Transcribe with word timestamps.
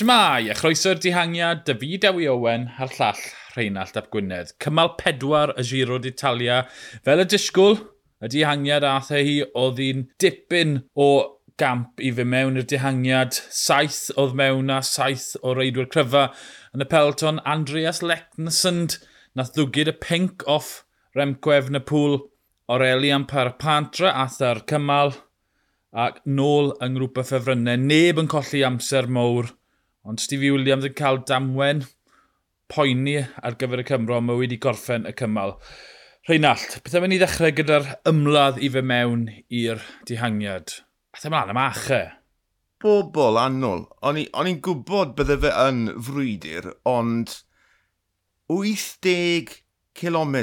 Shmai, 0.00 0.48
a 0.48 0.54
chroeso'r 0.56 0.96
dihangiad, 0.96 1.66
David 1.66 2.06
Ewi 2.08 2.24
Owen, 2.32 2.62
a'r 2.80 2.92
llall 2.96 3.18
Rheinald 3.52 3.98
Ap 4.00 4.06
Gwynedd. 4.14 4.54
Cymal 4.64 4.94
pedwar 4.96 5.50
y 5.60 5.64
giro 5.68 5.98
d'Italia. 6.00 6.62
Fel 7.04 7.20
y 7.20 7.26
disgwyl, 7.28 7.76
y 8.24 8.30
dihangiad 8.32 8.86
ath 8.88 9.10
e 9.12 9.20
hi 9.26 9.34
oedd 9.60 9.82
hi'n 9.84 10.06
dipyn 10.24 10.78
o 10.96 11.10
gamp 11.60 12.00
i 12.00 12.14
fy 12.16 12.24
mewn 12.24 12.56
i'r 12.62 12.70
dihangiad. 12.72 13.42
Saith 13.58 14.06
oedd 14.16 14.32
mewn 14.40 14.72
a 14.72 14.80
saith 14.80 15.34
o 15.44 15.52
reidwyr 15.58 15.90
cryfa 15.92 16.30
yn 16.72 16.86
y 16.86 16.88
pelton. 16.96 17.44
Andreas 17.44 18.00
Lecnesund 18.00 19.02
nath 19.36 19.52
ddwgyd 19.52 19.92
y 19.92 19.96
pink 20.00 20.48
off 20.48 20.78
Remco 21.12 21.52
Efnapŵl 21.58 22.22
Aurelian 22.72 23.28
Parapantra 23.28 24.16
atha'r 24.24 24.64
cymal 24.64 25.18
ac 25.92 26.24
nôl 26.24 26.72
yng 26.80 26.96
ngrwp 26.96 27.20
y 27.20 27.30
ffefrynnau. 27.34 27.88
Neb 27.92 28.24
yn 28.24 28.32
colli 28.32 28.64
amser 28.64 29.12
mowr 29.12 29.58
Ond 30.08 30.20
Stevie 30.22 30.52
Williams 30.54 30.86
yn 30.88 30.94
cael 30.96 31.20
damwen 31.28 31.82
poeni 32.70 33.18
ar 33.42 33.56
gyfer 33.60 33.82
y 33.82 33.86
Cymro, 33.88 34.20
mae 34.24 34.38
wedi 34.38 34.56
gorffen 34.62 35.08
y 35.08 35.12
cymal. 35.18 35.56
Rheinald, 36.28 36.78
beth 36.84 36.96
am 36.96 37.04
i 37.04 37.10
ni 37.10 37.18
ddechrau 37.20 37.52
gyda'r 37.56 37.88
ymladd 38.08 38.60
i 38.62 38.70
fe 38.72 38.82
mewn 38.86 39.26
i'r 39.60 39.82
dihangiad? 40.08 40.78
Ath 41.16 41.26
e 41.26 41.30
ymlaen 41.30 41.52
am 41.52 41.60
ache? 41.60 42.00
Bobl 42.80 43.36
annwl. 43.40 43.84
O'n 44.00 44.20
i'n 44.22 44.60
gwybod 44.64 45.16
bydde 45.18 45.36
fe 45.42 45.52
yn 45.66 45.82
frwydr, 46.06 46.70
ond 46.88 47.34
80 48.48 49.52
km. 50.00 50.36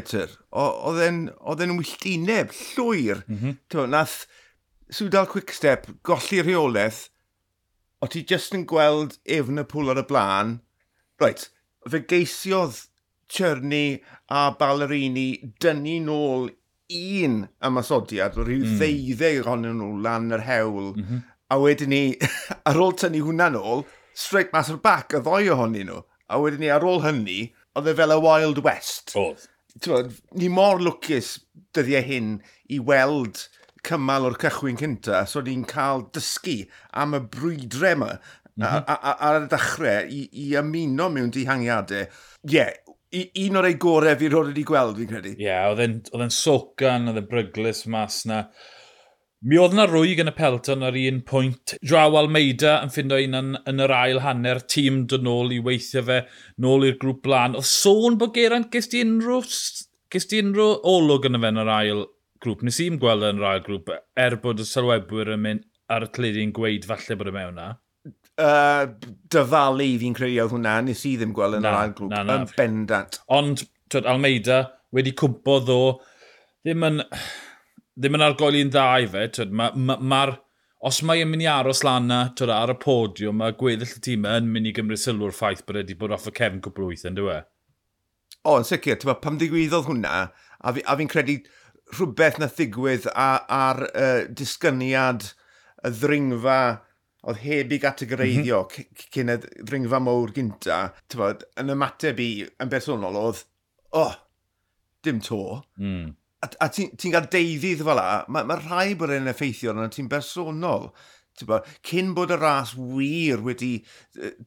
Oedd 0.54 1.02
e'n 1.08 1.78
wylltineb 1.80 2.54
llwyr. 2.54 3.24
Mm 3.26 3.40
-hmm. 3.42 3.90
Nath 3.90 4.28
Swdal 4.94 5.28
Quickstep 5.32 5.90
golli 6.06 6.44
rheolaeth 6.44 7.08
o 8.02 8.09
ti 8.12 8.23
just 8.28 8.56
yn 8.58 8.66
gweld 8.70 9.17
efn 9.38 9.62
y 9.62 9.66
pŵl 9.72 9.94
ar 9.94 10.02
y 10.03 10.06
blaen, 10.09 10.53
right, 11.22 11.50
fe 11.90 12.03
geisiodd 12.12 12.86
Czerny 13.28 14.00
a 14.31 14.52
Ballerini 14.56 15.53
dynnu 15.59 15.98
nôl 16.06 16.48
un 16.95 17.42
ymasodiad, 17.68 18.38
o 18.40 18.45
rhyw 18.45 18.64
mm. 18.64 18.78
ddeuddeg 18.80 19.42
ohonyn 19.44 19.81
nhw 19.81 19.90
lan 20.06 20.31
yr 20.31 20.45
hewl, 20.48 20.94
mm 20.95 21.03
-hmm. 21.08 21.23
a 21.52 21.58
wedyn 21.59 21.92
ni, 21.92 22.03
ar 22.70 22.80
ôl 22.80 22.95
tynnu 22.95 23.25
hwnna 23.25 23.50
nôl, 23.52 23.84
straight 24.16 24.53
mas 24.56 24.72
o'r 24.72 24.80
bac 24.84 25.18
y 25.18 25.22
ddoi 25.23 25.50
ohonyn 25.52 25.92
nhw, 25.92 26.00
a 26.28 26.40
wedyn 26.40 26.64
ni 26.64 26.72
ar 26.72 26.88
ôl 26.88 27.03
hynny, 27.03 27.52
oedd 27.75 27.92
e 27.92 27.95
fel 27.98 28.16
y 28.16 28.20
Wild 28.23 28.64
West. 28.64 29.16
Oedd. 29.20 29.48
Ni 30.34 30.48
mor 30.50 30.80
lwcus 30.81 31.36
dyddiau 31.75 32.02
hyn 32.08 32.38
i 32.73 32.80
weld 32.80 33.44
cymal 33.88 34.28
o'r 34.30 34.38
cychwyn 34.42 34.80
cynta, 34.80 35.24
so 35.30 35.44
ni'n 35.44 35.66
cael 35.70 36.08
dysgu 36.16 36.60
am 37.04 37.16
y 37.18 37.24
brwydrau 37.34 37.96
yma 37.98 38.12
mm 38.14 38.66
-hmm. 38.66 38.84
ar 39.30 39.42
y 39.42 39.48
dechrau 39.52 40.10
i, 40.10 40.24
i 40.44 40.48
ymuno 40.62 41.10
mewn 41.14 41.32
dihangiadau. 41.34 42.08
Ie, 42.48 42.58
yeah, 42.58 42.74
un 43.48 43.60
o'r 43.60 43.70
ei 43.70 43.78
gorau 43.80 44.18
fi 44.20 44.32
roed 44.32 44.52
wedi 44.52 44.66
gweld, 44.68 44.98
fi'n 45.00 45.12
credu. 45.12 45.36
Ie, 45.38 45.46
yeah, 45.48 45.70
oedd 45.72 46.26
e'n 46.26 46.34
socan, 46.34 47.08
oedd 47.12 47.22
e'n 47.22 47.30
bryglis 47.30 47.86
mas 47.92 48.26
na. 48.30 48.44
Mi 49.48 49.60
oedd 49.62 49.76
yna 49.76 49.86
rwy 49.86 50.16
gan 50.18 50.32
y 50.32 50.34
Pelton 50.34 50.84
ar 50.84 50.96
un 50.98 51.22
pwynt. 51.30 51.76
Draw 51.86 52.16
Almeida 52.18 52.80
yn 52.82 52.92
ffindo 52.92 53.20
un 53.22 53.38
yn, 53.38 53.52
yn 53.70 53.84
yr 53.86 53.94
ail 53.94 54.24
hanner, 54.26 54.64
tîm 54.66 55.04
dod 55.12 55.24
nôl 55.28 55.54
i 55.54 55.60
weithio 55.64 56.02
fe, 56.08 56.24
nôl 56.64 56.88
i'r 56.88 56.98
grŵp 57.04 57.22
blaen. 57.28 57.56
Oedd 57.60 57.70
sôn 57.70 58.18
bod 58.18 58.34
Geraint 58.36 58.72
gest 58.74 58.98
i 58.98 59.04
unrhyw, 59.06 59.44
gest 60.12 60.34
i 60.34 60.42
unrhyw 60.42 60.80
olwg 60.90 61.30
yn 61.30 61.38
y 61.38 61.44
fe 61.44 61.54
yn 61.54 61.62
yr 61.64 61.74
ail 61.76 62.04
grŵp. 62.44 62.64
Nes 62.68 62.80
i'n 62.84 63.00
gweld 63.02 63.26
yn 63.28 63.42
rhaid 63.42 63.66
grŵp, 63.68 63.92
er 64.20 64.38
bod 64.44 64.64
y 64.64 64.68
sylwebwyr 64.68 65.34
yn 65.36 65.44
mynd 65.44 65.68
ar 65.94 66.06
y 66.08 66.10
tledu'n 66.16 66.54
gweud 66.56 66.88
falle 66.88 67.18
bod 67.20 67.32
y 67.32 67.36
mewn 67.36 67.60
na. 67.60 67.68
Uh, 68.38 68.86
dyfalu 69.34 69.90
fi'n 70.02 70.16
credu 70.18 70.38
oedd 70.44 70.54
hwnna, 70.54 70.78
nes 70.86 71.04
i 71.10 71.16
ddim 71.18 71.34
gweld 71.36 71.58
yn 71.58 71.66
na, 71.66 71.74
rhaid 71.74 71.96
grŵp, 71.97 72.12
na, 72.14 72.24
na, 72.28 72.40
yn 72.42 72.52
bendant. 72.58 73.20
Ond, 73.34 73.64
twyd, 73.92 74.09
Almeida 74.09 74.62
wedi 74.96 75.16
cwmpo 75.18 75.59
ddo, 75.64 75.80
ddim 76.66 76.86
yn, 76.90 77.06
ddim 77.97 78.20
yn 78.20 78.28
argoli'n 78.28 78.74
dda 78.74 78.90
i 79.02 79.09
fe, 79.14 79.26
twyd. 79.40 79.56
Ma, 79.58 79.72
ma, 79.74 79.97
ma 79.97 80.22
os 80.88 81.02
mae 81.08 81.24
yn 81.24 81.31
mynd 81.31 81.44
i 81.44 81.50
aros 81.50 81.81
lan 81.88 82.09
na, 82.12 82.20
twyd, 82.38 82.53
ar 82.53 82.76
y 82.76 82.78
podiwm, 82.84 83.42
mae 83.42 83.56
gweddill 83.58 83.96
y 83.97 84.02
tîm 84.06 84.28
yn 84.30 84.52
mynd 84.53 84.70
i 84.70 84.76
gymryd 84.78 85.02
sylw'r 85.02 85.36
ffaith 85.36 85.66
bod 85.66 85.81
wedi 85.81 85.97
bod 85.97 86.14
off 86.16 86.30
y 86.30 86.36
cefn 86.38 86.62
cwbl 86.64 86.92
wyth 86.92 87.08
yn 87.09 87.18
dweud. 87.18 87.47
O, 88.47 88.59
yn 88.59 88.68
sicr, 88.68 89.02
Pam 89.24 89.40
ddigwyddodd 89.42 89.90
hwnna, 89.90 90.28
a 90.62 90.74
fi'n 90.76 90.86
fi 91.02 91.08
credu 91.12 91.40
rhywbeth 91.96 92.40
na 92.42 92.50
ddigwydd 92.52 93.08
ar, 93.14 93.84
uh, 93.94 94.25
disgyniad 94.28 95.31
y 95.86 95.94
ddringfa 95.94 96.59
oedd 97.28 97.42
heb 97.44 97.74
i 97.74 97.80
gategoreiddio 97.84 98.62
mm 98.64 98.70
-hmm. 98.70 99.09
cyn 99.14 99.34
y 99.34 99.38
ddringfa 99.42 100.00
mowr 100.03 100.31
gynta, 100.36 100.80
bod, 101.16 101.44
yn 101.59 101.74
ymateb 101.74 102.22
i 102.24 102.31
yn 102.64 102.72
bersonol 102.72 103.20
oedd, 103.20 103.44
oh, 103.97 104.16
dim 105.03 105.20
to. 105.24 105.62
Mm. 105.81 106.16
A, 106.46 106.50
a 106.66 106.70
ti'n 106.70 106.96
ti 107.00 107.12
cael 107.12 107.30
deuddydd 107.34 107.84
fel 107.86 107.97
la, 107.97 108.24
mae 108.30 108.47
ma 108.47 108.59
rhai 108.59 108.96
bod 108.96 109.14
e'n 109.16 109.31
effeithio 109.31 109.74
arno 109.74 109.88
ti'n 109.92 110.09
bersonol. 110.12 110.92
Bod, 111.46 111.68
cyn 111.86 112.16
bod 112.18 112.31
y 112.34 112.38
ras 112.40 112.72
wir 112.78 113.44
wedi 113.46 113.74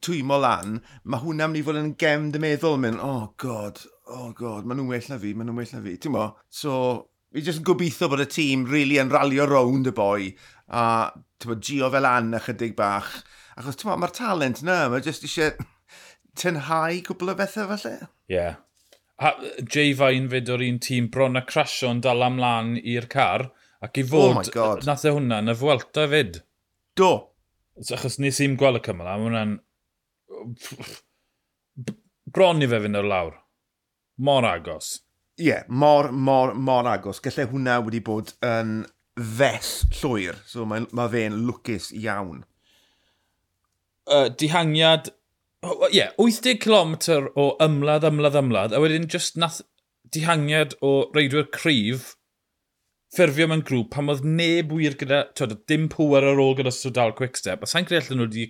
twymo 0.03 0.41
lan, 0.43 0.81
mae 1.07 1.21
hwnna 1.21 1.47
mynd 1.47 1.61
i 1.61 1.63
fod 1.63 1.79
yn 1.79 1.93
gem 2.01 2.31
dy 2.33 2.41
meddwl, 2.43 2.75
mynd, 2.83 2.99
oh 2.99 3.29
god, 3.39 3.79
oh 4.11 4.33
god, 4.35 4.67
maen 4.67 4.81
nhw'n 4.81 4.91
well 4.91 5.07
na 5.13 5.19
fi, 5.21 5.31
maen 5.31 5.47
nhw'n 5.47 5.61
well 5.61 5.71
na 5.77 5.83
fi. 5.85 5.95
Ti'n 6.03 6.15
mo? 6.17 6.25
So, 6.51 6.73
fi 7.31 7.43
jyst 7.45 7.61
yn 7.61 7.67
gobeithio 7.67 8.09
bod 8.11 8.23
y 8.23 8.27
tîm 8.29 8.65
really 8.69 8.99
yn 9.01 9.11
ralio 9.13 9.45
rownd 9.49 9.89
y 9.89 9.93
boi 9.95 10.31
a 10.71 10.83
tywa, 11.41 11.57
gio 11.59 11.89
fel 11.91 12.07
an 12.07 12.35
ychydig 12.37 12.75
bach. 12.77 13.21
Achos 13.59 13.79
tywa, 13.79 13.97
mae'r 13.99 14.13
talent 14.15 14.61
yna, 14.63 14.77
mae 14.91 15.03
jyst 15.05 15.25
eisiau 15.27 15.55
tynhau 16.39 17.01
cwbl 17.07 17.33
o 17.33 17.37
bethau 17.39 17.67
falle. 17.71 17.97
Ie. 18.31 18.35
Yeah. 18.35 18.59
A 19.21 19.35
Jay 19.69 19.93
Fain 19.93 20.31
fyd 20.31 20.49
o'r 20.49 20.63
un 20.65 20.79
tîm 20.81 21.11
bron 21.13 21.37
a 21.37 21.43
crasio 21.45 21.91
yn 21.93 21.99
dal 22.01 22.23
amlan 22.25 22.73
i'r 22.79 23.05
car 23.11 23.51
ac 23.85 23.99
i 24.01 24.05
oh 24.07 24.09
fod 24.09 24.57
oh 24.57 24.71
nath 24.87 25.05
e 25.05 25.13
hwnna 25.13 25.43
yn 25.43 25.53
y 25.53 25.55
fwelta 25.59 26.07
fyd. 26.09 26.41
Do. 26.97 27.11
Achos 27.81 28.17
nes 28.21 28.39
i'n 28.41 28.57
gweld 28.59 28.81
y 28.81 28.83
cymal 28.87 29.11
a 29.11 29.15
mae 29.19 29.27
hwnna'n 29.27 29.53
bron 32.33 32.65
i 32.65 32.69
fe 32.71 32.81
fynd 32.81 33.01
o'r 33.01 33.09
lawr. 33.11 33.37
Mor 34.25 34.47
agos 34.47 34.95
yeah, 35.41 35.63
mor, 35.67 36.11
mor, 36.11 36.53
mor 36.53 36.87
agos. 36.89 37.21
Gallai 37.23 37.47
hwnna 37.49 37.79
wedi 37.85 38.01
bod 38.05 38.35
yn 38.45 38.81
fes 39.37 39.73
llwyr, 39.99 40.37
so 40.47 40.65
mae, 40.69 40.85
mae 40.95 41.11
fe'n 41.11 41.41
lwcus 41.47 41.89
iawn. 41.97 42.45
Uh, 44.07 44.29
dihangiad, 44.29 45.11
ie, 45.11 45.67
oh, 45.67 45.89
yeah, 45.93 46.15
80 46.21 46.57
km 46.63 46.95
o 47.35 47.51
ymladd, 47.63 48.07
ymladd, 48.07 48.39
ymladd, 48.39 48.75
a 48.75 48.81
wedyn 48.83 49.09
just 49.11 49.37
nath 49.39 49.61
dihangiad 50.11 50.75
o 50.83 50.95
reidwyr 51.15 51.47
cryf 51.53 52.15
ffurfio 53.11 53.47
mewn 53.51 53.63
grŵp 53.67 53.89
pan 53.91 54.11
oedd 54.11 54.23
neb 54.23 54.71
wir 54.75 54.95
gyda, 54.99 55.25
twyd, 55.35 55.57
dim 55.67 55.89
pŵer 55.91 56.29
ar 56.29 56.39
ôl 56.39 56.55
gyda 56.59 56.71
Sodal 56.71 57.11
Quickstep, 57.17 57.63
a 57.63 57.67
sa'n 57.67 57.87
credu 57.87 57.99
allan 58.05 58.21
nhw 58.21 58.27
wedi 58.29 58.45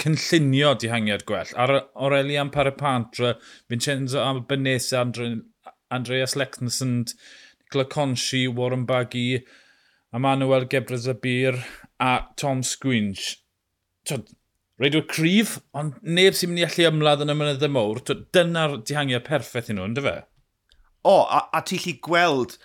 cynllunio 0.00 0.72
dihangiad 0.80 1.26
gwell. 1.28 1.52
Ar 1.60 1.72
Aurelian 1.94 2.52
Parapantra, 2.52 3.34
Vincenzo 3.68 4.22
Albanese, 4.24 4.96
Andrew 4.96 5.42
Andreas 5.90 6.34
Lexnesund, 6.34 7.14
Nicola 7.64 7.84
Conchi, 7.84 8.46
Warren 8.48 8.84
Baggy, 8.84 9.44
Emmanuel 10.12 10.66
Gebrezabir 10.66 11.62
a 12.00 12.26
Tom 12.36 12.62
Squinch. 12.62 13.36
Tod, 14.04 14.28
Reidwyr 14.78 15.06
cryf, 15.08 15.54
ond 15.72 15.94
neb 16.04 16.34
sy'n 16.36 16.50
mynd 16.52 16.60
i 16.60 16.64
allu 16.66 16.84
ymladd 16.90 17.22
yn 17.24 17.32
y 17.32 17.36
mynydd 17.38 17.62
y 17.64 17.70
mawr. 17.72 18.02
Dyna'r 18.36 18.74
dihangiau 18.84 19.22
perffaith 19.24 19.70
i 19.72 19.76
nhw, 19.76 19.86
ynddo 19.88 20.04
fe? 20.04 20.16
O, 21.08 21.22
a, 21.24 21.46
a 21.56 21.62
ti'n 21.64 21.80
lli 21.80 21.94
gweld 22.04 22.58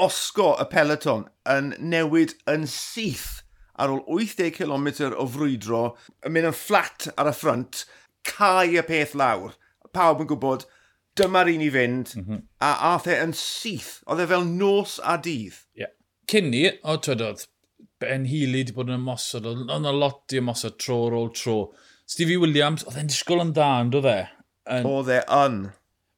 osgo 0.00 0.54
y 0.62 0.64
peleton 0.72 1.26
yn 1.52 1.74
newid 1.92 2.32
yn 2.48 2.64
syth 2.70 3.42
ar 3.76 3.92
ôl 3.92 4.00
80 4.16 4.54
km 4.56 4.88
o 5.12 5.26
frwydro, 5.34 5.82
yn 6.24 6.32
mynd 6.32 6.48
yn 6.52 6.56
fflat 6.56 7.10
ar 7.20 7.28
y 7.28 7.34
ffrant, 7.36 7.84
cael 8.24 8.78
y 8.78 8.84
peth 8.88 9.12
lawr. 9.18 9.52
Pawb 9.92 10.24
yn 10.24 10.30
gwybod 10.30 10.64
dyma'r 11.18 11.50
un 11.52 11.64
i 11.64 11.70
fynd, 11.72 12.12
mm 12.16 12.26
-hmm. 12.26 12.44
a 12.64 12.70
ath 12.94 13.08
e 13.10 13.16
yn 13.22 13.34
syth. 13.36 13.94
Oedd 14.06 14.24
e 14.24 14.28
fel 14.30 14.46
nos 14.48 14.98
a 15.02 15.18
dydd. 15.20 15.58
Yeah. 15.78 15.92
Cynni, 16.30 16.64
o 16.88 16.96
twyd 17.02 17.24
oedd, 17.26 17.46
Ben 18.02 18.24
Healy 18.26 18.62
wedi 18.62 18.74
bod 18.74 18.90
yn 18.90 18.98
ymosod, 18.98 19.46
oedd 19.46 19.68
yna 19.70 19.92
lot 19.94 20.34
i 20.34 20.40
ymosod 20.40 20.78
tro 20.82 20.98
ar 21.08 21.18
ôl 21.18 21.30
tro. 21.38 21.58
Stevie 22.08 22.40
Williams, 22.42 22.86
oedd 22.88 22.98
e'n 22.98 23.12
disgwyl 23.12 23.44
yn 23.44 23.52
dda, 23.54 23.68
ond 23.84 23.98
oedd 24.00 24.10
e? 24.10 24.18
Yn... 24.76 24.88
Oedd 24.88 25.12
e 25.12 25.20
yn. 25.36 25.60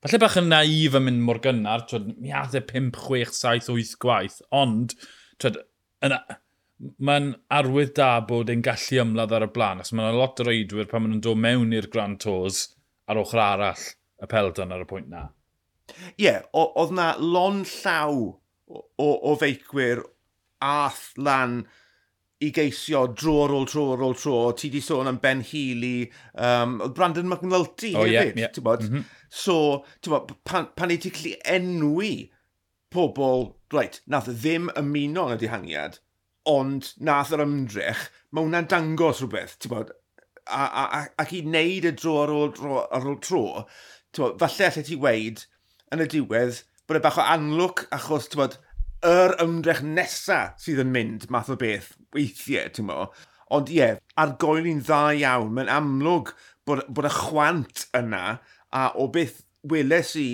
Falle 0.05 0.20
bach 0.20 0.38
yn 0.41 0.50
naif 0.52 0.97
yn 0.99 1.06
mynd 1.06 1.23
mor 1.26 1.40
gynnar, 1.44 1.85
twyd, 1.88 2.08
mi 2.20 2.32
ath 2.37 2.56
e 2.56 2.62
5, 2.70 2.97
6, 3.08 3.37
7, 3.40 3.69
8 3.75 4.00
gwaith, 4.05 4.40
ond, 4.55 4.97
twyd, 5.43 5.61
yna, 6.05 6.20
mae'n 7.08 7.31
arwydd 7.58 7.94
da 7.97 8.11
bod 8.29 8.52
e'n 8.52 8.64
gallu 8.64 9.00
ymladd 9.05 9.32
ar 9.37 9.47
y 9.47 9.50
blaen, 9.55 9.82
os 9.85 9.93
mae'n 9.97 10.19
lot 10.19 10.40
o 10.43 10.49
reidwyr 10.49 10.88
pan 10.90 11.05
maen 11.05 11.14
nhw'n 11.14 11.25
dod 11.25 11.40
mewn 11.40 11.76
i'r 11.76 11.88
Grand 11.93 12.20
Tours 12.25 12.67
ar 13.08 13.20
ochr 13.20 13.40
arall 13.44 13.87
y 14.25 14.31
peldon 14.31 14.75
ar 14.75 14.85
y 14.85 14.88
pwynt 14.88 15.12
na. 15.12 15.29
Ie, 16.17 16.26
yeah, 16.26 16.43
oedd 16.56 16.94
na 16.97 17.12
lon 17.21 17.62
llaw 17.69 18.19
o, 18.73 19.09
o 19.09 19.35
feicwyr 19.41 20.03
ath 20.65 21.11
lan 21.21 21.62
i 22.44 22.50
geisio 22.55 23.05
dro 23.15 23.35
ar 23.44 23.55
ôl 23.56 23.67
tro 23.71 23.85
ar 23.94 24.05
ôl 24.05 24.17
tro. 24.19 24.38
Ti 24.56 24.71
di 24.73 24.82
sôn 24.85 25.09
am 25.11 25.21
Ben 25.23 25.43
Healy, 25.44 26.11
um, 26.35 26.79
Brandon 26.97 27.29
McNulty 27.31 27.94
oh, 27.94 28.05
hefyd, 28.05 28.12
yeah, 28.12 28.32
yeah. 28.47 28.53
ti'n 28.53 28.65
bod? 28.67 28.85
Mm 28.85 28.94
-hmm. 28.94 29.11
So, 29.29 29.85
ti'n 30.00 30.17
bod, 30.17 30.35
pan, 30.44 30.71
pan 30.76 30.94
i 30.94 30.99
ti 31.00 31.12
gallu 31.15 31.35
enwi 31.56 32.15
pobl, 32.94 33.55
right, 33.75 34.00
nath 34.06 34.31
ddim 34.31 34.71
ymuno 34.79 35.29
yn 35.29 35.37
y 35.37 35.41
dihangiad, 35.43 35.99
ond 36.50 36.93
nath 37.00 37.32
yr 37.35 37.43
ymdrech, 37.43 38.09
mae 38.31 38.47
hwnna'n 38.47 38.71
dangos 38.71 39.23
rhywbeth, 39.23 39.56
ti'n 39.59 39.73
bod, 39.73 39.91
a, 40.47 40.62
a, 40.85 41.03
ac 41.19 41.32
i 41.35 41.43
wneud 41.43 41.88
y 41.88 41.94
dro 41.97 42.21
ar 42.23 42.35
ôl, 42.35 42.53
dro, 42.55 42.85
ar 42.94 43.09
ôl 43.09 43.19
tro, 43.25 43.44
bod, 44.22 44.38
falle 44.43 44.69
allai 44.70 44.87
ti 44.87 45.00
weid 45.00 45.44
yn 45.94 46.05
y 46.05 46.08
diwedd 46.11 46.62
bod 46.88 47.00
e 47.00 47.02
bach 47.05 47.19
o 47.20 47.26
anlwc 47.34 47.84
achos, 47.96 48.28
ti'n 48.28 48.43
bod, 48.43 48.58
yr 49.05 49.37
ymdrech 49.44 49.82
nesa 49.84 50.40
sydd 50.61 50.82
yn 50.84 50.93
mynd 50.94 51.28
math 51.32 51.52
o 51.52 51.58
beth 51.61 51.93
weithiau, 52.16 52.70
ti'n 52.72 52.88
mo. 52.88 53.08
Ond 53.55 53.70
ie, 53.72 53.81
yeah, 53.81 54.00
ar 54.20 54.34
goel 54.40 54.66
i'n 54.69 54.82
dda 54.84 55.02
iawn, 55.20 55.52
mae'n 55.56 55.72
amlwg 55.72 56.32
bod, 56.66 56.84
bod 56.88 57.08
y 57.08 57.12
chwant 57.12 57.87
yna, 57.96 58.38
a 58.75 58.84
o 59.00 59.08
beth 59.12 59.43
weles 59.70 60.14
i 60.20 60.28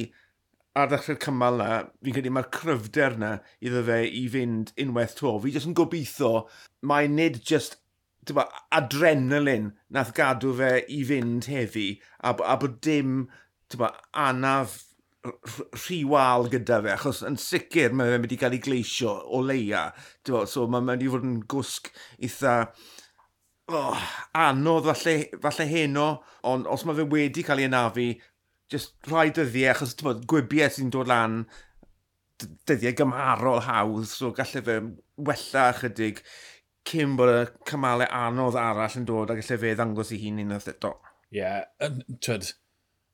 ar 0.79 0.91
ddechrau'r 0.91 1.19
cymal 1.23 1.59
na, 1.59 1.69
fi'n 2.05 2.17
credu 2.17 2.33
mae'r 2.35 2.51
cryfder 2.55 3.19
na 3.19 3.31
iddo 3.65 3.83
fe 3.89 4.01
i 4.07 4.25
fynd 4.33 4.71
unwaith 4.81 5.17
to. 5.19 5.35
Fi 5.43 5.55
jyst 5.55 5.69
yn 5.71 5.77
gobeithio, 5.79 6.33
mae 6.87 7.11
nid 7.11 7.41
jyst 7.47 7.81
ba, 8.37 8.47
adrenalin 8.77 9.73
nath 9.91 10.13
gadw 10.15 10.55
fe 10.61 10.73
i 10.87 11.03
fynd 11.09 11.49
heddi, 11.51 11.89
a, 12.23 12.35
a 12.35 12.57
bod 12.61 12.79
dim 12.87 13.25
tyba, 13.71 13.93
anaf 14.19 14.79
rhiwal 15.77 16.49
gyda 16.53 16.79
fe, 16.85 16.93
achos 16.95 17.21
yn 17.29 17.37
sicr 17.41 17.93
mae 17.93 18.09
fe'n 18.09 18.23
mynd 18.23 18.33
i 18.35 18.39
cael 18.41 18.57
ei 18.57 18.63
gleisio 18.65 19.13
o 19.37 19.43
leia. 19.45 19.91
Bo, 20.29 20.47
so 20.49 20.65
mae'n 20.71 20.87
mynd 20.87 21.05
i 21.05 21.11
fod 21.13 21.27
yn 21.29 21.41
gwsg 21.51 21.91
eitha 22.25 22.55
oh, 23.71 24.07
anodd 24.41 24.89
falle, 24.89 25.17
falle 25.45 25.67
heno, 25.71 26.09
ond 26.49 26.69
os 26.71 26.87
mae 26.87 26.99
fe 26.99 27.07
wedi 27.13 27.45
cael 27.47 27.61
ei 27.63 27.69
anafu, 27.69 28.07
just 28.73 28.97
rhai 29.11 29.29
dyddiau, 29.35 29.75
achos 29.75 29.93
bo, 30.01 30.15
gwybiau 30.33 30.73
sy'n 30.73 30.93
dod 30.95 31.11
lan 31.11 31.43
dyddiau 32.41 32.97
gymharol 33.03 33.61
hawdd, 33.67 34.09
so 34.09 34.33
gallai 34.37 34.65
fe 34.65 34.79
wella 35.21 35.67
ychydig 35.75 36.25
cyn 36.89 37.13
bod 37.19 37.35
y 37.35 37.41
cymalau 37.69 38.09
anodd 38.23 38.57
arall 38.57 38.97
yn 38.97 39.07
dod 39.09 39.31
a 39.31 39.37
gallai 39.37 39.61
fe 39.67 39.77
ddangos 39.77 40.15
i 40.17 40.21
hun 40.25 40.41
unwaith 40.47 40.71
eto. 40.73 40.97
Ie, 41.31 41.43
yeah, 41.43 41.99
twyd, 42.25 42.49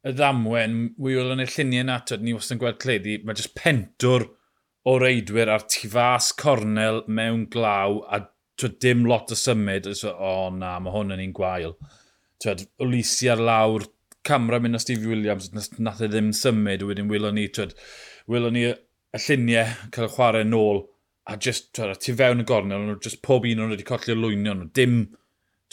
y 0.06 0.12
ddamwen, 0.14 0.78
wy 1.02 1.16
yw'n 1.18 1.42
y 1.42 1.48
lluniau 1.50 1.86
na, 1.88 1.98
twyd, 2.06 2.22
ni 2.22 2.34
wastad 2.36 2.56
yn 2.56 2.62
gweld 2.62 2.78
cledu, 2.82 3.16
mae 3.26 3.38
jyst 3.38 3.56
pentwr 3.58 4.28
o 4.86 4.94
reidwyr 5.02 5.50
a'r 5.50 5.64
tu 5.72 5.90
fas 5.90 6.30
cornel 6.38 7.02
mewn 7.10 7.46
glaw 7.50 7.98
a 8.06 8.20
twyd, 8.60 8.76
dim 8.84 9.04
lot 9.10 9.32
o 9.34 9.38
symud. 9.38 9.88
O 9.90 10.12
oh, 10.14 10.50
na, 10.54 10.76
mae 10.82 10.94
hwn 10.94 11.14
yn 11.16 11.24
un 11.24 11.32
gwael. 11.36 11.74
Tyd, 12.42 12.66
Ulisi 12.84 13.30
ar 13.32 13.42
lawr, 13.42 13.88
camera 14.26 14.60
mynd 14.62 14.78
o 14.78 14.82
Steve 14.82 15.10
Williams, 15.10 15.50
nath 15.78 16.04
e 16.04 16.10
ddim 16.12 16.30
symud, 16.36 16.84
wedyn 16.86 17.10
wylwn 17.10 17.34
ni, 17.40 17.48
twyd, 17.50 17.74
wylwn 18.30 18.54
ni 18.54 18.66
y 18.70 19.22
lluniau 19.24 19.90
cael 19.94 20.06
y 20.06 20.12
chwarae 20.12 20.46
nôl 20.46 20.84
a 21.26 21.34
just, 21.42 21.72
twyd, 21.74 21.96
tu 22.04 22.14
fewn 22.14 22.44
y 22.44 22.46
gornel, 22.46 22.86
nhw 22.86 23.00
just 23.02 23.24
pob 23.26 23.48
un 23.48 23.64
o'n 23.64 23.74
wedi 23.74 23.88
colli 23.88 24.14
o 24.14 24.18
lwynio 24.20 24.54
nhw, 24.54 24.70
dim, 24.78 25.00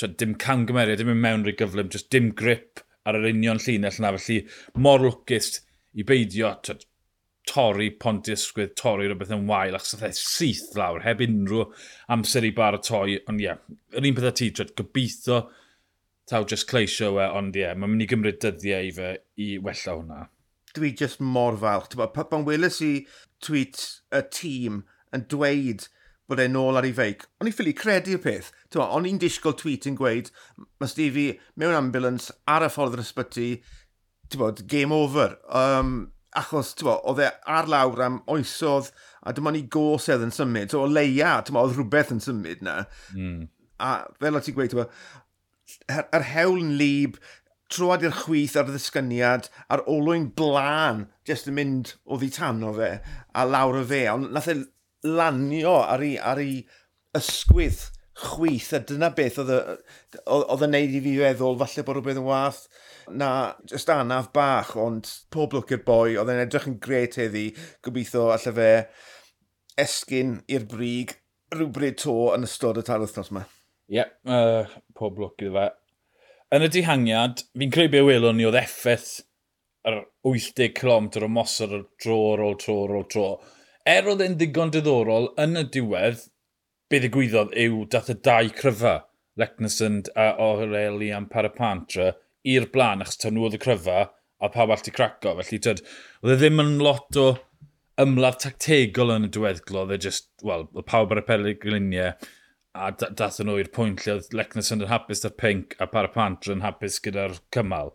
twyd, 0.02 0.18
dim 0.18 0.34
camgymeriad, 0.42 1.04
dim 1.04 1.14
yn 1.14 1.22
mewn 1.22 1.46
rhy 1.46 1.54
gyflym, 1.60 1.94
just 1.94 2.10
dim 2.10 2.32
grip 2.34 2.82
ar 3.08 3.20
yr 3.20 3.30
union 3.32 3.62
llinell 3.62 4.00
yna. 4.02 4.14
Felly, 4.18 4.42
mor 4.86 5.04
lwcus 5.04 5.60
i 5.94 6.06
beidio 6.08 6.54
tyd, 6.66 6.86
torri 7.50 7.90
pont 8.00 8.30
ysgwydd, 8.32 8.76
torri 8.80 9.10
rhywbeth 9.10 9.34
yn 9.36 9.48
wael, 9.50 9.76
achos 9.78 9.98
oedd 9.98 10.06
e 10.08 10.14
syth 10.20 10.78
lawr, 10.80 11.04
heb 11.04 11.24
unrhyw 11.26 11.66
amser 12.16 12.48
i 12.48 12.54
baratoi. 12.56 13.20
Ond 13.30 13.44
ie, 13.44 13.50
yeah, 13.50 13.60
yr 13.98 14.08
un 14.08 14.18
peth 14.18 14.30
a 14.30 14.34
ti, 14.40 14.50
tryd, 14.56 14.76
gobeithio 14.80 15.44
taw 16.30 16.46
just 16.48 16.70
cleisio 16.70 17.12
we, 17.18 17.26
ond 17.28 17.58
ie, 17.58 17.66
yeah, 17.66 17.76
mae'n 17.76 17.92
mynd 17.92 18.06
i 18.06 18.10
gymryd 18.14 18.40
dyddiau 18.44 18.88
i 18.88 18.94
fe 18.96 19.10
i 19.44 19.50
wella 19.60 19.98
hwnna. 19.98 20.22
Dwi 20.74 20.94
just 20.98 21.20
mor 21.22 21.58
falch. 21.60 21.98
Pan 22.16 22.48
weles 22.48 22.80
i 22.82 22.94
tweet 23.44 23.82
y 24.16 24.24
tîm 24.34 24.80
yn 25.14 25.28
dweud 25.30 25.86
bod 26.34 26.42
e'n 26.44 26.58
ôl 26.58 26.80
ar 26.80 26.88
ei 26.88 26.96
feic. 26.98 27.28
O'n 27.40 27.50
i'n 27.50 27.56
ffili 27.56 27.76
credu'r 27.78 28.22
peth. 28.24 28.52
O'n 28.82 29.08
i'n 29.08 29.22
disgwyl 29.22 29.56
tweet 29.60 29.88
yn 29.90 29.98
gweud, 30.00 30.32
mae 30.82 30.92
Stevie 30.92 31.38
mewn 31.62 31.78
ambulance 31.78 32.34
ar 32.50 32.66
y 32.66 32.72
ffordd 32.74 32.98
yr 32.98 33.06
ysbyty, 33.06 33.50
bod, 34.40 34.64
game 34.70 34.96
over. 34.96 35.38
Um, 35.54 35.96
achos, 36.34 36.74
oedd 36.82 37.22
e 37.22 37.30
ar 37.58 37.70
lawr 37.70 38.02
am 38.08 38.22
oesodd, 38.34 38.90
a 39.22 39.34
dyma 39.36 39.54
ni 39.54 39.64
gosedd 39.72 40.26
yn 40.26 40.34
symud. 40.34 40.74
So, 40.74 40.84
o 40.84 40.90
leia, 40.90 41.38
oedd 41.46 41.78
rhywbeth 41.78 42.16
yn 42.16 42.24
symud 42.24 42.66
na. 42.66 42.80
Mm. 43.14 43.46
A 43.84 43.94
fel 44.20 44.40
o 44.40 44.42
ti'n 44.44 44.58
gweud, 44.58 44.76
bod, 44.80 44.98
yr 46.04 46.28
hewl 46.34 46.60
yn 46.64 46.76
lib, 46.80 47.22
troad 47.74 48.04
i'r 48.06 48.14
chwith 48.24 48.58
ar 48.60 48.70
y 48.70 48.76
ddisgyniad, 48.76 49.50
a'r 49.72 49.86
olwyn 49.90 50.30
blaen, 50.38 51.08
jyst 51.30 51.50
yn 51.50 51.58
mynd 51.58 51.94
o 52.06 52.20
ddi 52.22 52.30
tan 52.36 52.62
o 52.66 52.74
fe, 52.78 52.96
a 53.34 53.46
lawr 53.50 53.80
o 53.82 53.86
fe. 53.90 54.06
Ond 54.12 54.34
nath 54.34 54.50
e 54.52 54.60
lanio 55.04 55.76
ar 55.84 56.04
ei, 56.04 56.16
ar 56.20 56.42
ei 56.42 56.62
ysgwydd 57.18 57.82
chwith, 58.14 58.70
a 58.78 58.80
dyna 58.86 59.10
beth 59.16 59.40
oedd 59.42 60.66
yn 60.68 60.74
neud 60.76 60.94
i 60.94 61.02
fi 61.02 61.16
feddwl, 61.18 61.58
falle 61.62 61.86
bod 61.86 61.98
rhywbeth 61.98 62.20
yn 62.22 62.28
wath, 62.28 62.62
na 63.10 63.30
jyst 63.70 63.90
anaf 63.90 64.30
bach, 64.36 64.76
ond 64.80 65.10
pob 65.34 65.56
lwc 65.58 65.74
i'r 65.74 65.84
boi, 65.88 66.14
oedd 66.20 66.32
yn 66.34 66.44
edrych 66.46 66.70
yn 66.70 66.78
gret 66.84 67.18
heddi, 67.20 67.48
gobeithio 67.86 68.30
allai 68.36 68.56
fe 68.60 68.70
esgyn 69.84 70.38
i'r 70.54 70.68
brig 70.70 71.16
rhywbryd 71.54 71.98
to 72.04 72.16
yn 72.36 72.46
ystod 72.48 72.80
y 72.82 72.86
tar 72.86 73.02
wythnos 73.02 73.34
yma. 73.34 73.48
Ie, 73.90 73.98
yep, 74.00 74.14
uh, 74.30 74.70
pob 74.98 75.18
lwc 75.20 75.42
iddo 75.42 75.58
fe. 75.58 75.68
Yn 76.54 76.68
y 76.68 76.70
dihangiad, 76.70 77.48
fi'n 77.58 77.74
creu 77.74 77.90
be 77.90 78.04
welwn 78.06 78.38
ni 78.38 78.46
oedd 78.46 78.62
effaith 78.62 79.24
yr 79.90 80.04
80 80.30 80.70
km 80.78 81.10
o 81.26 81.30
mosod 81.34 81.74
o 81.74 81.82
dro 81.98 82.20
ar 82.36 82.46
ôl 82.46 82.58
tro. 82.62 82.78
Ar 82.86 82.98
ôl 83.02 83.10
tro 83.10 83.28
er 83.90 84.08
oedd 84.08 84.24
e'n 84.24 84.38
ddigon 84.40 84.72
diddorol 84.74 85.30
yn 85.44 85.60
y 85.60 85.64
diwedd, 85.76 86.28
be 86.90 87.00
ddigwyddodd 87.04 87.56
yw 87.66 87.84
dath 87.92 88.12
y 88.14 88.18
dau 88.28 88.52
cryfa, 88.56 89.00
Lecnesund 89.40 90.12
a 90.20 90.28
Oreli 90.46 91.10
am 91.16 91.26
Parapantra, 91.32 92.12
i'r 92.46 92.68
blaen, 92.74 93.02
achos 93.02 93.18
taw 93.20 93.32
nhw 93.34 93.48
oedd 93.48 93.58
y 93.58 93.64
cryfa, 93.64 94.06
a 94.44 94.50
pawb 94.54 94.74
all 94.76 94.84
ti 94.84 94.94
craco. 94.94 95.34
Felly, 95.40 95.60
tyd, 95.64 95.82
oedd 96.22 96.36
e 96.36 96.38
ddim 96.40 96.62
yn 96.64 96.78
lot 96.84 97.20
o 97.20 97.28
ymladd 98.04 98.40
tactegol 98.44 99.16
yn 99.16 99.28
y 99.28 99.32
diweddglo, 99.34 99.84
oedd 99.86 99.98
e 99.98 100.00
just, 100.06 100.30
wel, 100.46 100.68
oedd 100.72 100.88
pawb 100.90 101.16
ar 101.16 101.24
y 101.24 101.26
perygluniau, 101.28 102.14
a 102.74 102.92
dath 102.94 103.42
nhw 103.44 103.60
i'r 103.62 103.74
pwynt 103.74 104.06
lle 104.06 104.18
oedd 104.18 104.32
Lecnesund 104.38 104.86
yn 104.86 104.92
hapus 104.94 105.26
da'r 105.26 105.36
pink 105.38 105.76
a 105.84 105.90
Parapantra 105.90 106.56
yn 106.56 106.64
hapus 106.66 107.02
gyda'r 107.06 107.36
cymal. 107.54 107.94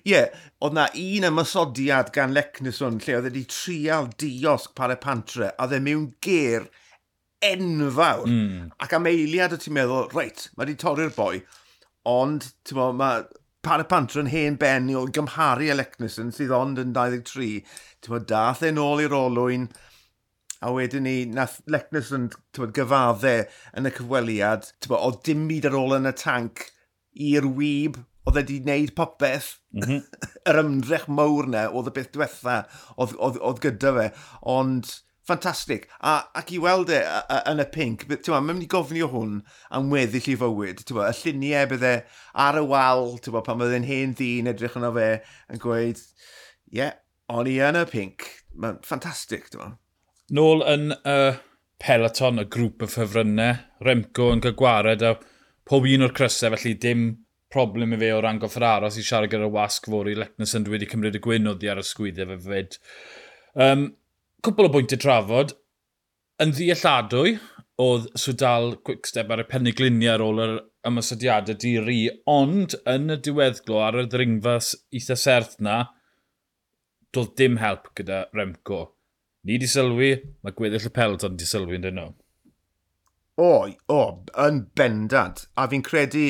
Ie, 0.00 0.14
yeah, 0.14 0.46
oedd 0.64 0.76
na 0.76 0.86
un 1.00 1.28
ymysodiad 1.28 2.12
gan 2.14 2.34
Lecnison 2.36 3.00
lle 3.02 3.18
oedd 3.18 3.28
wedi 3.28 3.44
trial 3.50 4.08
diosg 4.20 4.74
par 4.78 4.94
y 4.94 4.98
pantre 5.02 5.52
a 5.58 5.68
dde 5.70 5.80
mewn 5.84 6.08
ger 6.24 6.68
enfawr. 7.44 8.26
Mm. 8.28 8.68
Ac 8.82 8.96
am 8.96 9.08
eiliad 9.10 9.54
o 9.54 9.60
ti'n 9.60 9.76
meddwl, 9.76 10.10
reit, 10.14 10.48
mae 10.54 10.64
wedi 10.64 10.78
torri'r 10.80 11.14
boi, 11.16 11.40
ond 12.08 12.50
mo, 12.76 12.90
mae 12.96 13.24
par 13.64 13.80
y 13.80 13.88
pantre 13.88 14.20
yn 14.20 14.30
hen 14.32 14.58
ben 14.60 14.90
i 14.92 14.96
o 14.98 15.06
gymharu 15.08 15.70
a 15.72 15.76
Lecnison 15.78 16.32
sydd 16.34 16.52
ond 16.54 16.80
yn 16.80 16.94
23. 16.96 17.50
Mo, 18.12 18.20
dath 18.20 18.64
e'n 18.66 18.80
ôl 18.80 19.04
i'r 19.04 19.16
olwyn, 19.16 19.68
a 20.64 20.72
wedyn 20.72 21.06
ni, 21.08 21.16
nath 21.28 21.60
Lecnison 21.70 22.30
gyfaddau 22.56 23.46
yn 23.76 23.88
y 23.88 23.94
cyfweliad, 23.96 24.70
bod, 24.88 25.00
o 25.00 25.12
dim 25.24 25.46
byd 25.50 25.70
ar 25.70 25.78
ôl 25.80 25.96
yn 25.98 26.10
y 26.10 26.14
tanc 26.20 26.68
i'r 27.14 27.48
wyb 27.56 28.00
oedd 28.24 28.38
wedi 28.40 28.60
wneud 28.64 28.94
popeth, 28.96 29.54
mm 29.74 29.86
-hmm. 29.88 30.20
yr 30.50 30.60
ymdrech 30.62 31.08
mawr 31.12 31.48
na, 31.50 31.66
oedd 31.70 31.90
y 31.90 31.96
beth 31.98 32.12
diwetha, 32.14 32.62
oedd, 32.96 33.16
oedd, 33.18 33.40
oedd 33.40 33.60
gyda 33.64 33.92
fe, 33.98 34.06
ond 34.54 34.92
ffantastig. 35.24 35.86
A, 36.04 36.16
ac 36.36 36.52
i 36.52 36.58
weld 36.60 36.92
e 36.92 37.00
yn 37.50 37.62
y 37.62 37.66
pink, 37.72 38.04
ti'n 38.08 38.34
ma, 38.34 38.40
mae'n 38.40 38.58
mynd 38.58 38.66
i 38.66 38.70
gofnio 38.72 39.08
hwn 39.12 39.38
am 39.76 39.92
weddill 39.92 40.30
i 40.32 40.36
fywyd. 40.40 40.82
Ti'n 40.84 40.98
ma, 40.98 41.08
y 41.08 41.20
lluniau 41.20 41.70
bydde 41.72 41.94
ar 42.46 42.60
y 42.60 42.64
wal, 42.72 43.14
ti'n 43.24 43.36
ma, 43.36 43.44
pan 43.44 43.60
bydde'n 43.60 43.88
hen 43.88 44.14
ddyn 44.18 44.52
edrych 44.52 44.76
yno 44.80 44.92
fe, 44.96 45.08
yn 45.52 45.62
gweud, 45.64 46.02
ie, 46.72 46.78
yeah, 46.80 46.94
o'n 47.32 47.48
i 47.48 47.56
yn 47.64 47.80
y 47.80 47.86
pink. 47.90 48.28
Mae'n 48.60 48.80
ffantastig, 48.84 49.48
ti'n 49.50 49.64
ma. 49.64 49.72
Nôl 50.34 50.64
yn 50.68 50.92
y 50.96 51.16
uh, 51.16 51.40
peloton, 51.80 52.40
y 52.40 52.48
grŵp 52.48 52.84
y 52.84 52.90
ffefrynnau, 52.92 53.60
Remco 53.84 54.30
yn 54.32 54.44
cael 54.44 54.56
gwared 54.60 55.04
a 55.04 55.16
pob 55.68 55.88
un 55.88 56.04
o'r 56.04 56.16
crysau, 56.16 56.52
felly 56.56 56.76
dim 56.80 57.08
problem 57.54 57.94
i 57.94 57.98
fe 58.00 58.12
o 58.14 58.20
ran 58.24 58.40
goffaros 58.42 58.98
i 58.98 59.04
siarad 59.06 59.32
gyda'r 59.32 59.52
wasg 59.54 59.86
fawr 59.90 60.10
i 60.10 60.16
Lecnus 60.18 60.56
yn 60.58 60.66
wedi 60.72 60.90
cymryd 60.90 61.18
y 61.18 61.22
gwynoddi 61.24 61.70
ar 61.70 61.80
y 61.82 61.86
sgwyddau 61.86 62.32
fe 62.32 62.38
fyd. 62.48 62.78
Um, 63.66 63.88
cwpl 64.44 64.68
o 64.68 64.72
bwyntiau 64.74 65.00
trafod. 65.00 65.54
Yn 66.42 66.50
ddealladwy, 66.56 67.36
oedd 67.82 68.08
Swdal 68.18 68.74
Quickstep 68.86 69.30
ar 69.30 69.42
y 69.42 69.46
penniglinia 69.50 70.16
ar 70.16 70.24
ôl 70.24 70.42
yr 70.42 70.56
ymysodiadau 70.86 71.58
di 71.58 71.76
ri, 71.82 72.00
ond 72.30 72.76
yn 72.90 73.14
y 73.14 73.18
diweddglo 73.24 73.80
ar 73.82 73.98
y 74.02 74.08
ddringfa 74.10 74.58
eitha 74.94 75.16
serth 75.18 75.56
na, 75.64 75.78
doedd 77.14 77.34
dim 77.38 77.58
help 77.62 77.90
gyda 77.98 78.24
Remco. 78.34 78.82
Ni 79.44 79.58
di 79.60 79.68
sylwi, 79.70 80.12
mae 80.42 80.56
gweddill 80.56 80.88
y 80.88 80.92
pelton 80.94 81.38
di 81.38 81.48
sylwi 81.48 81.78
yn 81.78 81.86
dyn 81.86 81.98
nhw. 82.00 82.12
O, 83.42 83.50
o, 83.90 84.02
yn 84.46 84.60
bendant. 84.78 85.46
A 85.58 85.66
fi'n 85.70 85.82
credu 85.84 86.28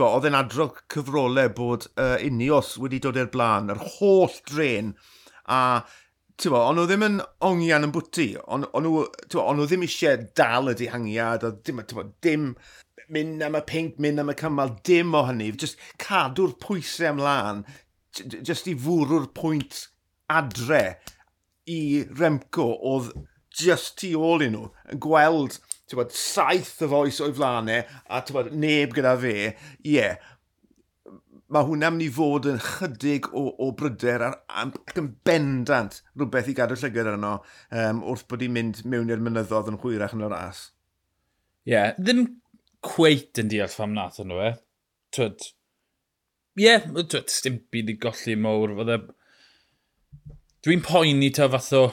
bo, 0.00 0.08
oedd 0.16 0.28
e'n 0.28 0.38
adro 0.38 0.70
cyfrolau 0.92 1.50
bod 1.56 1.88
uh, 1.94 2.16
Unios 2.24 2.74
wedi 2.82 3.00
dod 3.02 3.18
i'r 3.20 3.30
blaen, 3.32 3.72
yr 3.74 3.82
holl 3.98 4.34
dren, 4.48 4.94
a 5.46 5.60
bo, 6.42 6.60
ond 6.60 6.78
nhw 6.78 6.86
ddim 6.90 7.06
yn 7.06 7.20
ongian 7.46 7.86
yn 7.86 7.94
bwti, 7.94 8.28
ond 8.44 8.68
on 8.72 8.86
nhw, 8.86 9.04
on 9.42 9.60
nhw 9.60 9.68
ddim 9.70 9.84
eisiau 9.86 10.24
dal 10.38 10.72
y 10.72 10.76
dihangiad, 10.80 11.46
a 11.46 11.52
dim, 11.66 11.82
bo, 11.92 12.06
dim 12.24 12.52
mynd 13.14 13.44
am 13.44 13.58
y 13.58 13.62
pink, 13.68 13.98
mynd 14.02 14.22
am 14.22 14.32
y 14.32 14.36
cymal, 14.40 14.74
dim 14.86 15.14
o 15.14 15.24
hynny, 15.28 15.50
just 15.60 15.80
cadw'r 16.02 16.56
pwysau 16.62 17.12
ymlaen, 17.12 17.64
just 18.46 18.70
i 18.70 18.74
fwrw'r 18.78 19.28
pwynt 19.36 19.86
adre 20.32 20.96
i 21.70 22.04
Remco 22.18 22.70
oedd 22.92 23.12
just 23.54 23.98
tu 24.00 24.14
ôl 24.18 24.44
i 24.44 24.50
nhw, 24.50 24.68
yn 24.90 25.00
gweld 25.02 25.60
bod, 25.92 26.14
saith 26.16 26.80
y 26.84 26.88
foes 26.88 27.20
o'i 27.20 27.34
flanau, 27.36 27.84
a 28.08 28.22
bod, 28.32 28.54
neb 28.56 28.94
gyda 28.96 29.18
fe, 29.20 29.34
ie, 29.84 29.98
yeah, 29.98 30.16
mae 31.54 31.66
hwnna'n 31.68 31.94
mynd 31.94 32.06
i 32.06 32.12
fod 32.12 32.46
yn 32.50 32.60
chydig 32.62 33.28
o, 33.36 33.44
o 33.62 33.68
bryder 33.78 34.24
ac 34.26 34.96
yn 34.98 35.10
bendant 35.28 36.00
rhywbeth 36.16 36.48
i 36.50 36.54
gadw 36.56 36.78
llygad 36.80 37.10
arno 37.12 37.34
um, 37.68 38.00
wrth 38.10 38.24
bod 38.30 38.42
i'n 38.46 38.54
mynd 38.56 38.80
mewn 38.88 39.12
i'r 39.12 39.22
mynyddodd 39.22 39.68
yn 39.70 39.78
chwyrach 39.82 40.16
yn 40.16 40.24
y 40.24 40.30
ras. 40.32 40.64
Ie, 41.68 41.74
yeah, 41.74 41.92
ddim 41.98 42.24
cweit 42.84 43.40
yn 43.40 43.52
deall 43.52 43.72
pham 43.72 43.94
nath 43.96 44.18
yn 44.24 44.32
e. 44.34 44.50
Twyd, 45.14 45.46
ie, 46.58 46.64
yeah, 46.64 46.88
twyd, 46.96 47.36
dim 47.44 47.60
byd 47.72 47.92
i 47.92 47.98
golli 48.02 48.38
mowr. 48.40 48.74
Fydde... 48.80 48.98
Dwi'n 50.64 50.82
poeni 50.84 51.28
ta 51.36 51.46
fath 51.52 51.72
o 51.76 51.84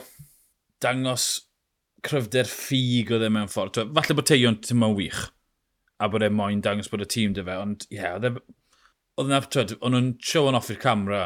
dangos 0.81 1.27
cryfder 2.05 2.49
ffug 2.49 3.13
oedd 3.15 3.27
e 3.27 3.29
mewn 3.33 3.51
ffordd. 3.51 3.75
Twa, 3.77 3.85
falle 3.99 4.17
bod 4.17 4.29
Teion 4.29 4.57
ti'n 4.63 4.79
ma'n 4.81 4.95
wych, 4.97 5.21
a 6.01 6.09
bod 6.09 6.25
e 6.25 6.31
moyn 6.33 6.63
dangos 6.65 6.89
bod 6.91 7.05
y 7.05 7.09
tîm 7.09 7.35
dy 7.37 7.45
fe, 7.45 7.57
ond 7.61 7.85
ie, 7.89 7.99
yeah, 7.99 8.17
oedd 8.17 8.29
e 8.31 8.33
yna, 9.21 9.41
twyd, 9.53 9.75
o'n 9.81 9.95
nhw'n 9.95 10.09
show 10.25 10.47
on 10.49 10.57
off 10.57 10.71
i'r 10.73 10.81
camera, 10.81 11.21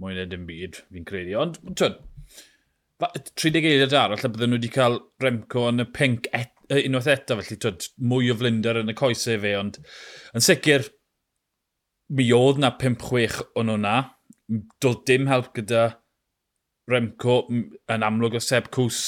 mwy 0.00 0.16
na 0.16 0.26
dim 0.28 0.46
byd, 0.48 0.80
fi'n 0.92 1.08
credu, 1.08 1.34
ond, 1.40 1.58
twyd, 1.78 1.98
30 3.00 3.64
eiliad 3.64 3.96
arall, 3.96 4.22
a 4.22 4.30
bydden 4.30 4.52
nhw 4.52 4.60
wedi 4.60 4.72
cael 4.74 4.98
Remco 5.24 5.66
yn 5.70 5.82
y 5.82 5.86
pink 5.96 6.28
et, 6.36 6.52
unwaith 6.76 7.10
eto, 7.10 7.38
felly 7.40 7.58
twyd, 7.64 7.88
mwy 8.12 8.30
o 8.30 8.36
flinder 8.38 8.80
yn 8.82 8.92
y 8.92 8.96
coesau 8.98 9.40
fe, 9.42 9.54
ond 9.58 9.80
yn 10.36 10.44
sicr, 10.44 10.86
mi 12.14 12.28
oedd 12.34 12.60
na 12.60 12.72
5-6 12.78 13.40
o'n 13.58 13.70
nhw'na, 13.70 13.96
doedd 14.82 15.02
dim 15.08 15.28
help 15.30 15.52
gyda 15.56 15.88
Remco 16.90 17.42
yn 17.50 18.06
amlwg 18.06 18.36
o 18.38 18.42
Seb 18.42 18.70
Cws, 18.74 19.02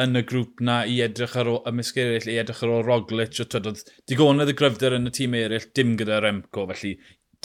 yn 0.00 0.16
y 0.16 0.22
grŵp 0.24 0.62
na 0.64 0.82
i 0.88 1.00
edrych 1.04 1.34
ar 1.36 1.50
ôl 1.52 1.58
ymysg 1.68 1.98
eraill, 2.00 2.28
i 2.32 2.38
edrych 2.40 2.62
ar 2.64 2.72
ôl 2.78 2.86
Roglic, 2.86 3.36
o 3.42 3.44
tydodd 3.44 3.82
digonedd 4.08 4.52
y 4.52 4.56
gryfder 4.56 4.96
yn 4.96 5.10
y 5.10 5.12
tîm 5.12 5.36
eraill, 5.36 5.68
dim 5.76 5.96
gyda 6.00 6.22
Remco, 6.24 6.64
felly 6.70 6.94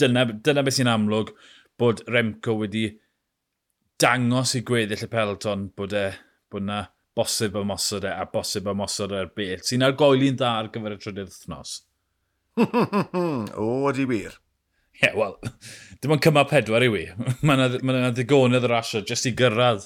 dyna, 0.00 0.24
dyna 0.46 0.64
beth 0.64 0.78
sy'n 0.78 0.92
amlwg 0.92 1.34
bod 1.78 2.00
Remco 2.08 2.56
wedi 2.62 2.86
dangos 4.00 4.54
i 4.56 4.62
gweddill 4.64 5.04
y 5.04 5.10
pelton 5.12 5.68
bod 5.76 5.92
e, 5.96 6.06
bod 6.48 6.64
na 6.64 6.80
bosib 7.18 7.58
o 7.58 7.66
mosod 7.68 8.06
e, 8.08 8.14
a 8.14 8.24
bosib 8.32 8.70
o 8.70 8.76
mosod 8.78 9.12
e'r 9.12 9.32
beth, 9.36 9.66
sy'n 9.68 9.84
argoeli'n 9.84 10.38
dda 10.38 10.54
ar 10.62 10.72
gyfer 10.72 10.96
y 10.96 11.00
trydydd 11.02 11.32
wythnos. 11.34 11.78
o, 13.62 13.92
di 13.94 14.08
wir. 14.08 14.40
Ie, 14.98 15.04
yeah, 15.04 15.14
wel, 15.14 15.36
dim 16.02 16.16
ond 16.16 16.24
cymal 16.24 16.48
pedwar 16.50 16.82
i 16.82 16.88
wi. 16.90 17.04
Mae 17.46 17.54
yna 17.54 17.82
ma 17.86 18.08
ddigonydd 18.10 18.64
yr 18.66 18.72
rasio 18.72 19.04
jyst 19.06 19.28
i 19.30 19.34
gyrraedd 19.38 19.84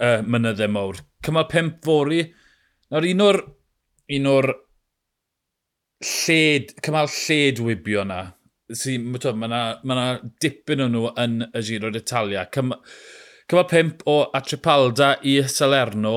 uh, 0.00 0.20
mynyddau 0.26 0.72
mawr. 0.72 1.00
Cymal 1.24 1.48
pimp 1.50 1.80
fori. 1.84 2.24
Nawr 2.90 3.06
un 3.06 3.24
o'r, 3.24 3.40
un 4.16 4.28
o'r 4.32 4.50
lled, 6.00 6.74
cymal 6.82 7.10
lled 7.14 7.64
wybio 7.64 8.04
yna, 8.06 8.20
Si, 8.70 9.00
mae 9.02 9.18
yna 9.18 9.60
ma 9.82 10.02
dipyn 10.38 10.84
o 10.84 10.86
nhw 10.86 11.08
yn 11.18 11.40
y 11.42 11.62
Giro 11.66 11.90
d'Italia. 11.90 12.44
Cymal, 12.54 12.78
cymal 13.50 13.66
5 13.72 14.04
o 14.06 14.14
Atripalda 14.38 15.16
i 15.26 15.40
Salerno, 15.50 16.12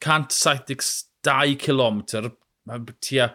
172 0.00 1.58
km, 1.60 2.00
mae 2.70 2.96
tua 3.04 3.28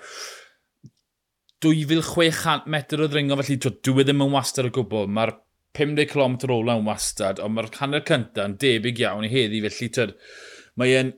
2600 1.61 2.65
metr 2.73 3.05
o 3.05 3.07
ddringo, 3.09 3.37
felly 3.41 3.59
dwi 3.61 4.01
e 4.01 4.07
ddim 4.07 4.25
yn 4.25 4.33
wastad 4.33 4.69
o 4.69 4.73
gwbl. 4.73 5.05
Mae'r 5.13 5.35
50 5.75 6.09
km 6.11 6.37
ola 6.55 6.77
yn 6.79 6.87
wastad, 6.87 7.41
ond 7.43 7.57
mae'r 7.57 7.71
hanner 7.79 8.03
cyntaf 8.07 8.49
yn 8.49 8.57
debyg 8.61 9.01
iawn 9.03 9.27
i 9.27 9.31
heddi, 9.31 9.61
felly 9.65 9.89
tyd, 9.97 10.13
mae 10.79 10.97
e'n 10.99 11.13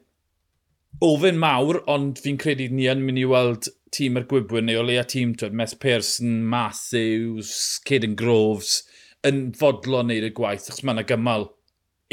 ofyn 1.05 1.37
mawr, 1.41 1.81
ond 1.93 2.21
fi'n 2.23 2.39
credu 2.41 2.69
ni 2.73 2.87
yn 2.91 3.03
mynd 3.05 3.21
i 3.21 3.27
weld 3.29 3.69
tîm 3.93 4.17
yr 4.19 4.25
gwybwyr 4.29 4.65
neu 4.65 4.81
o 4.81 4.85
leia 4.87 5.05
tîm, 5.07 5.35
tyd, 5.37 5.55
Mes 5.57 5.75
Pearson, 5.77 6.39
Matthews, 6.49 7.51
Caden 7.87 8.17
Groves, 8.19 8.81
yn 9.27 9.51
fodlon 9.57 10.09
wneud 10.09 10.27
y 10.27 10.33
gwaith, 10.35 10.67
achos 10.69 10.83
mae 10.85 10.97
yna 10.97 11.05
gymal 11.07 11.47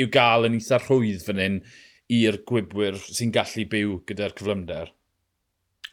i'w 0.00 0.10
gael 0.12 0.48
yn 0.48 0.58
eitha 0.58 0.80
rhwydd 0.82 1.24
fan 1.24 1.40
hyn 1.42 1.58
i'r 2.14 2.40
gwybwyr 2.48 2.98
sy'n 3.06 3.32
gallu 3.34 3.66
byw 3.70 3.98
gyda'r 4.08 4.34
cyflymder. 4.38 4.92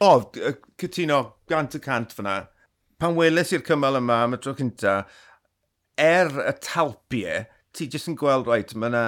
O, 0.02 0.10
oh, 0.10 0.54
cytuno 0.82 1.20
gant 1.50 1.78
y 1.78 1.82
cant 1.84 2.16
fyna. 2.18 2.40
Pan 3.02 3.14
weles 3.18 3.52
i'r 3.54 3.64
cymal 3.66 4.00
yma 4.00 4.24
am 4.26 4.36
y 4.38 4.40
tro 4.42 4.56
cynta, 4.58 5.02
er 6.00 6.32
y 6.46 6.54
talpiau, 6.64 7.48
ti 7.76 7.88
jyst 7.92 8.12
yn 8.12 8.20
gweld, 8.20 8.48
right, 8.50 8.76
mae 8.76 8.92
yna 8.92 9.06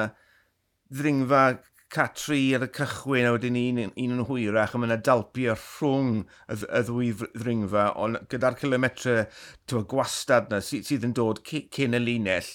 ddringfa 0.93 1.43
catri 1.93 2.41
ar 2.57 2.65
y 2.65 2.69
cychwyn 2.73 3.27
a 3.29 3.33
wedyn 3.35 3.57
un, 3.59 3.81
un 3.85 4.15
yn 4.15 4.25
hwyrach 4.25 4.73
a 4.73 4.81
mae 4.81 4.89
yna 4.89 4.97
dalpiau 5.05 5.53
rhwng 5.53 6.23
y, 6.23 6.57
y 6.57 6.81
ddwy 6.87 7.11
ddringfa 7.21 7.89
ond 8.01 8.23
gyda'r 8.31 8.57
kilometre 8.57 9.27
tywa, 9.69 9.83
gwastad 9.91 10.49
na 10.49 10.61
sy, 10.65 10.81
sydd 10.85 11.05
yn 11.05 11.15
dod 11.17 11.43
cyn 11.45 11.97
y 11.97 12.01
linell 12.01 12.49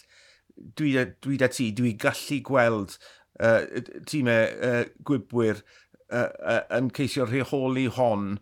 dwi, 0.78 0.94
dwi 1.22 1.38
da 1.38 1.50
ti, 1.52 1.70
dwi 1.76 1.94
gallu 2.02 2.40
gweld 2.46 2.96
uh, 3.38 3.62
tîmau 4.10 4.48
uh, 4.70 4.82
gwybwyr 5.06 5.62
uh, 5.62 6.26
uh, 6.26 6.62
yn 6.78 6.90
ceisio 6.96 7.28
rheoli 7.28 7.86
hon 7.98 8.34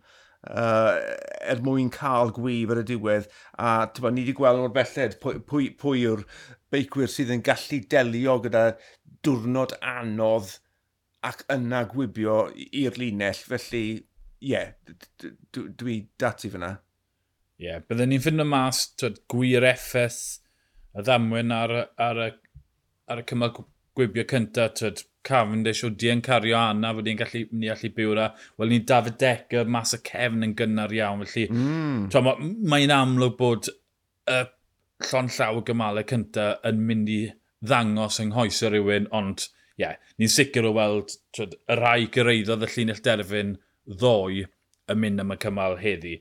uh, 0.51 0.99
er 1.47 1.63
mwyn 1.65 1.91
cael 1.95 2.33
gwyb 2.37 2.73
ar 2.75 2.83
y 2.83 2.87
diwedd 2.91 3.29
a 3.63 3.73
tyba, 3.95 4.13
ni 4.13 4.25
wedi 4.25 4.37
gweld 4.37 4.63
o'r 4.65 4.75
belled 4.75 5.19
pwy, 5.23 5.41
pwy, 5.49 5.71
pwy 5.81 6.05
yw'r 6.05 6.25
beicwyr 6.75 7.13
sydd 7.13 7.33
yn 7.35 7.45
gallu 7.47 7.81
delio 7.91 8.39
gyda 8.45 8.65
diwrnod 9.27 9.77
anodd 9.81 10.57
ac 11.27 11.45
yna 11.53 11.85
gwybio 11.91 12.41
i'r 12.55 12.99
linell. 13.01 13.39
Felly 13.51 13.85
ie 13.97 14.53
yeah, 14.53 14.73
dwi 15.53 16.01
dati 16.21 16.51
fyna. 16.53 16.75
Ie, 17.57 17.71
yeah, 17.71 17.81
byddwn 17.89 18.13
ni'n 18.13 18.23
ffind 18.23 18.45
y 18.45 18.47
mas 18.47 18.83
twyd, 19.01 19.23
gwir 19.33 19.65
effaith 19.65 20.21
y 20.97 21.05
ddamwyn 21.07 21.55
ar, 21.57 21.73
ar, 21.97 22.21
ar, 22.27 22.37
ar 23.09 23.23
y 23.23 23.25
cymal 23.29 23.55
gwibio 23.97 24.27
cynta, 24.29 24.71
tyd, 24.77 25.05
Cavendish 25.27 25.83
o 25.85 25.91
di 25.91 26.11
yn 26.13 26.23
cario 26.23 26.55
anna, 26.61 26.93
fod 26.95 27.09
ni'n 27.09 27.19
gallu, 27.19 27.43
ni 27.59 27.71
allu 27.73 27.91
byw 27.97 28.13
ra. 28.15 28.29
Wel, 28.61 28.71
ni'n 28.71 28.85
David 28.87 29.17
Decker, 29.19 29.67
mas 29.77 29.97
y 29.97 29.99
cefn 30.07 30.47
yn 30.47 30.55
gynnar 30.59 30.95
iawn. 30.95 31.25
Felly, 31.27 31.49
mm. 31.51 32.29
mae'n 32.71 32.93
ma 32.93 33.01
amlwg 33.03 33.35
bod 33.41 33.71
y 34.31 34.39
llon 35.09 35.31
llaw 35.35 35.61
y 35.61 35.67
gymalau 35.67 36.07
cynta 36.09 36.47
yn 36.71 36.83
mynd 36.89 37.11
i 37.13 37.21
ddangos 37.67 38.21
yng 38.23 38.33
nghoesau 38.33 38.71
rhywun, 38.73 39.11
ond 39.17 39.49
ie, 39.49 39.83
yeah, 39.83 39.97
ni'n 40.21 40.33
sicr 40.33 40.69
o 40.69 40.73
weld 40.77 41.17
twyd, 41.37 41.59
y 41.69 41.79
rai 41.81 42.07
gyreiddodd 42.13 42.65
y 42.65 42.71
llinell 42.73 43.03
derfyn 43.05 43.57
ddoe 43.91 44.47
yn 44.93 45.03
mynd 45.03 45.25
am 45.25 45.35
y 45.35 45.41
cymal 45.43 45.81
heddi. 45.83 46.21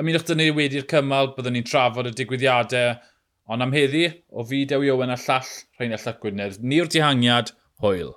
Ymunwch 0.00 0.24
dyn 0.26 0.40
ni 0.40 0.48
wedi'r 0.56 0.88
cymal, 0.90 1.34
byddwn 1.36 1.58
ni'n 1.58 1.68
trafod 1.68 2.08
y 2.08 2.14
digwyddiadau, 2.16 2.96
Ond 3.50 3.64
am 3.64 3.72
heddi, 3.74 4.04
o 4.30 4.44
fi 4.46 4.64
Dewi 4.70 4.90
Owen 4.92 5.10
a 5.10 5.18
llall 5.18 5.48
Rhain 5.78 5.96
a 5.96 5.98
Llap 5.98 6.20
Gwynedd, 6.22 6.60
ni'r 6.62 6.90
dihangiad, 6.92 7.50
hwyl. 7.82 8.12